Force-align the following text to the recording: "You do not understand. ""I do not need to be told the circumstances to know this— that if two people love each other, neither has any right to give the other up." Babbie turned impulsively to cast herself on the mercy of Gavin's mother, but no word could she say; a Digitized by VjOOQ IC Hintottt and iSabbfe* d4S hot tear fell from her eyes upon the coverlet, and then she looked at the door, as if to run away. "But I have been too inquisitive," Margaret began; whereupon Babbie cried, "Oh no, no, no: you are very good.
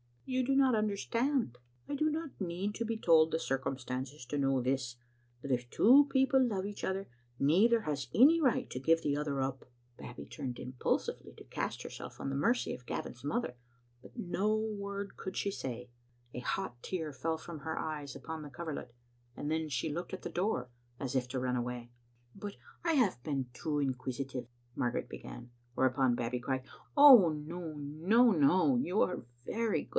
"You 0.31 0.43
do 0.45 0.55
not 0.55 0.75
understand. 0.75 1.57
""I 1.89 1.93
do 1.93 2.09
not 2.09 2.39
need 2.39 2.73
to 2.75 2.85
be 2.85 2.97
told 2.97 3.29
the 3.31 3.37
circumstances 3.37 4.25
to 4.27 4.37
know 4.37 4.61
this— 4.61 4.95
that 5.41 5.51
if 5.51 5.69
two 5.69 6.07
people 6.09 6.43
love 6.43 6.65
each 6.65 6.83
other, 6.85 7.09
neither 7.37 7.81
has 7.81 8.07
any 8.15 8.39
right 8.41 8.67
to 8.71 8.79
give 8.79 9.01
the 9.03 9.15
other 9.17 9.41
up." 9.41 9.65
Babbie 9.97 10.25
turned 10.25 10.57
impulsively 10.57 11.33
to 11.37 11.43
cast 11.43 11.83
herself 11.83 12.19
on 12.19 12.29
the 12.29 12.35
mercy 12.35 12.73
of 12.73 12.85
Gavin's 12.85 13.25
mother, 13.25 13.57
but 14.01 14.17
no 14.17 14.55
word 14.55 15.17
could 15.17 15.35
she 15.35 15.51
say; 15.51 15.67
a 15.69 15.69
Digitized 15.69 15.81
by 15.81 15.81
VjOOQ 15.81 15.83
IC 15.83 15.85
Hintottt 15.85 16.33
and 16.33 16.41
iSabbfe* 16.45 16.47
d4S 16.47 16.49
hot 16.53 16.83
tear 16.83 17.13
fell 17.13 17.37
from 17.37 17.59
her 17.59 17.77
eyes 17.77 18.15
upon 18.15 18.41
the 18.41 18.49
coverlet, 18.49 18.93
and 19.35 19.51
then 19.51 19.69
she 19.69 19.91
looked 19.93 20.13
at 20.13 20.21
the 20.21 20.29
door, 20.29 20.69
as 20.97 21.13
if 21.15 21.27
to 21.27 21.39
run 21.39 21.57
away. 21.57 21.91
"But 22.33 22.55
I 22.85 22.93
have 22.93 23.21
been 23.23 23.49
too 23.53 23.79
inquisitive," 23.79 24.47
Margaret 24.75 25.09
began; 25.09 25.51
whereupon 25.75 26.15
Babbie 26.15 26.39
cried, 26.39 26.63
"Oh 26.95 27.29
no, 27.33 27.75
no, 27.77 28.31
no: 28.31 28.77
you 28.77 29.01
are 29.01 29.25
very 29.45 29.81
good. 29.83 29.89